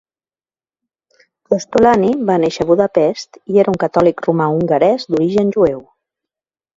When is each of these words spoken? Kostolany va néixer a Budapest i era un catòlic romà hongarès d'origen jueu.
Kostolany 1.49 2.07
va 2.29 2.37
néixer 2.43 2.65
a 2.65 2.67
Budapest 2.69 3.39
i 3.57 3.61
era 3.65 3.73
un 3.73 3.77
catòlic 3.83 4.23
romà 4.29 4.49
hongarès 4.55 5.07
d'origen 5.13 5.53
jueu. 5.59 5.85